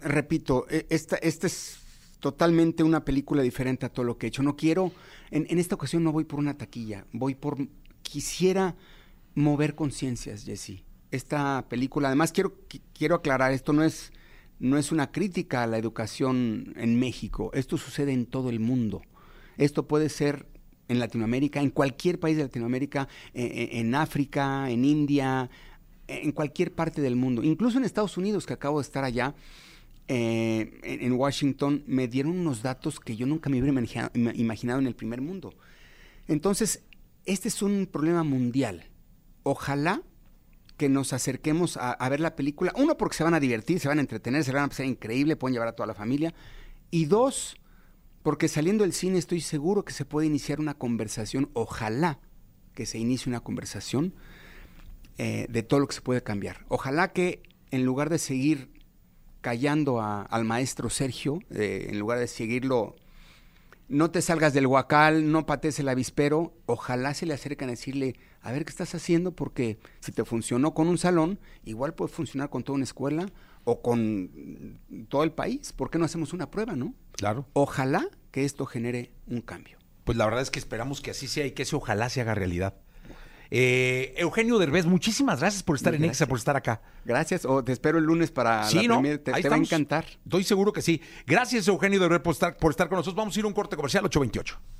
repito, 0.00 0.66
e, 0.70 0.86
esta, 0.88 1.16
esta 1.16 1.46
es 1.46 1.78
totalmente 2.20 2.82
una 2.82 3.04
película 3.04 3.42
diferente 3.42 3.84
a 3.84 3.88
todo 3.92 4.04
lo 4.04 4.16
que 4.16 4.26
he 4.26 4.28
hecho. 4.28 4.42
No 4.42 4.56
quiero, 4.56 4.92
en, 5.30 5.46
en 5.50 5.58
esta 5.58 5.74
ocasión 5.74 6.04
no 6.04 6.12
voy 6.12 6.24
por 6.24 6.38
una 6.38 6.56
taquilla, 6.56 7.06
voy 7.12 7.34
por, 7.34 7.58
quisiera 8.02 8.76
mover 9.34 9.74
conciencias, 9.74 10.44
Jesse. 10.44 10.85
Esta 11.10 11.66
película, 11.68 12.08
además 12.08 12.32
quiero, 12.32 12.54
quiero 12.92 13.14
aclarar, 13.16 13.52
esto 13.52 13.72
no 13.72 13.84
es, 13.84 14.12
no 14.58 14.76
es 14.76 14.92
una 14.92 15.12
crítica 15.12 15.62
a 15.62 15.66
la 15.66 15.78
educación 15.78 16.74
en 16.76 16.98
México, 16.98 17.50
esto 17.54 17.78
sucede 17.78 18.12
en 18.12 18.26
todo 18.26 18.50
el 18.50 18.60
mundo. 18.60 19.02
Esto 19.56 19.86
puede 19.86 20.08
ser 20.08 20.46
en 20.88 20.98
Latinoamérica, 20.98 21.60
en 21.60 21.70
cualquier 21.70 22.20
país 22.20 22.36
de 22.36 22.44
Latinoamérica, 22.44 23.08
eh, 23.34 23.44
eh, 23.44 23.68
en 23.80 23.94
África, 23.94 24.70
en 24.70 24.84
India, 24.84 25.50
en 26.08 26.32
cualquier 26.32 26.72
parte 26.72 27.00
del 27.00 27.16
mundo, 27.16 27.42
incluso 27.42 27.78
en 27.78 27.84
Estados 27.84 28.16
Unidos, 28.16 28.46
que 28.46 28.52
acabo 28.52 28.78
de 28.78 28.82
estar 28.82 29.04
allá, 29.04 29.34
eh, 30.08 30.78
en, 30.84 31.12
Washington, 31.14 31.82
me 31.86 32.06
dieron 32.06 32.38
unos 32.38 32.62
datos 32.62 33.00
que 33.00 33.16
yo 33.16 33.26
nunca 33.26 33.50
me 33.50 33.60
hubiera 33.60 34.08
imaginado 34.34 34.78
en 34.78 34.86
el 34.86 34.94
primer 34.94 35.20
mundo. 35.20 35.52
Entonces, 36.28 36.84
este 37.24 37.48
es 37.48 37.60
un 37.60 37.88
problema 37.90 38.22
mundial. 38.22 38.84
Ojalá 39.42 40.02
que 40.76 40.88
nos 40.88 41.12
acerquemos 41.12 41.78
a, 41.80 42.08
ver 42.08 42.20
la 42.20 42.36
película. 42.36 42.72
Uno, 42.76 42.96
porque 42.96 43.16
se 43.16 43.24
van 43.24 43.34
a 43.34 43.40
divertir, 43.40 43.80
se 43.80 43.88
van 43.88 43.98
a 43.98 44.02
entretener, 44.02 44.44
se 44.44 44.52
van 44.52 44.64
a 44.64 44.68
pasar 44.68 44.86
increíble, 44.86 45.36
pueden 45.36 45.54
llevar 45.54 45.68
a 45.68 45.72
toda 45.72 45.86
la 45.86 45.94
familia. 45.94 46.34
Y 46.90 47.06
dos, 47.06 47.56
porque 48.22 48.48
saliendo 48.48 48.84
del 48.84 48.92
cine 48.92 49.18
estoy 49.18 49.40
seguro 49.40 49.84
que 49.84 49.92
se 49.92 50.04
puede 50.04 50.26
iniciar 50.26 50.60
una 50.60 50.74
conversación, 50.74 51.50
ojalá 51.54 52.18
que 52.74 52.84
se 52.84 52.98
inicie 52.98 53.30
una 53.30 53.40
conversación 53.40 54.14
eh, 55.18 55.46
de 55.48 55.62
todo 55.62 55.80
lo 55.80 55.86
que 55.86 55.94
se 55.94 56.02
puede 56.02 56.22
cambiar. 56.22 56.64
Ojalá 56.68 57.12
que 57.12 57.42
en 57.70 57.84
lugar 57.84 58.10
de 58.10 58.18
seguir 58.18 58.70
callando 59.40 60.02
al 60.02 60.44
maestro 60.44 60.90
Sergio, 60.90 61.38
eh, 61.50 61.86
en 61.90 61.98
lugar 61.98 62.18
de 62.18 62.26
seguirlo, 62.26 62.96
no 63.88 64.10
te 64.10 64.22
salgas 64.22 64.52
del 64.52 64.66
huacal, 64.66 65.30
no 65.30 65.46
patees 65.46 65.78
el 65.78 65.88
avispero, 65.88 66.54
ojalá 66.66 67.14
se 67.14 67.26
le 67.26 67.34
acerquen 67.34 67.68
a 67.68 67.72
decirle, 67.72 68.16
a 68.40 68.52
ver 68.52 68.64
qué 68.64 68.70
estás 68.70 68.94
haciendo, 68.94 69.32
porque 69.32 69.78
si 70.00 70.12
te 70.12 70.24
funcionó 70.24 70.74
con 70.74 70.88
un 70.88 70.98
salón, 70.98 71.38
igual 71.64 71.94
puede 71.94 72.12
funcionar 72.12 72.50
con 72.50 72.62
toda 72.62 72.76
una 72.76 72.84
escuela 72.84 73.26
o 73.64 73.82
con 73.82 74.78
todo 75.08 75.24
el 75.24 75.32
país. 75.32 75.72
¿Por 75.72 75.90
qué 75.90 75.98
no 75.98 76.04
hacemos 76.04 76.32
una 76.32 76.50
prueba, 76.50 76.76
no? 76.76 76.94
Claro. 77.12 77.46
Ojalá 77.52 78.08
que 78.30 78.44
esto 78.44 78.66
genere 78.66 79.12
un 79.26 79.40
cambio. 79.40 79.78
Pues 80.04 80.16
la 80.16 80.24
verdad 80.24 80.42
es 80.42 80.50
que 80.50 80.60
esperamos 80.60 81.00
que 81.00 81.10
así 81.10 81.26
sea 81.26 81.46
y 81.46 81.50
que 81.52 81.62
ese 81.62 81.74
ojalá 81.74 82.08
se 82.08 82.20
haga 82.20 82.34
realidad. 82.34 82.74
Eh, 83.50 84.14
Eugenio 84.16 84.58
Derbez, 84.58 84.86
muchísimas 84.86 85.40
gracias 85.40 85.62
por 85.62 85.76
estar 85.76 85.94
en 85.94 86.04
Exa, 86.04 86.26
por 86.26 86.38
estar 86.38 86.56
acá. 86.56 86.80
Gracias, 87.04 87.44
o 87.44 87.62
te 87.62 87.72
espero 87.72 87.98
el 87.98 88.04
lunes 88.04 88.30
para 88.30 88.64
sí, 88.64 88.86
la 88.86 89.00
¿no? 89.00 89.18
Te, 89.18 89.30
va 89.30 89.54
a 89.54 89.58
encantar. 89.58 90.04
Estoy 90.24 90.44
seguro 90.44 90.72
que 90.72 90.82
sí. 90.82 91.00
Gracias, 91.26 91.68
Eugenio 91.68 92.00
Derbez, 92.00 92.20
por 92.20 92.32
estar, 92.32 92.56
por 92.56 92.70
estar 92.70 92.88
con 92.88 92.96
nosotros. 92.96 93.16
Vamos 93.16 93.36
a 93.36 93.38
ir 93.38 93.44
a 93.44 93.48
un 93.48 93.54
corte 93.54 93.76
comercial 93.76 94.04
828. 94.04 94.76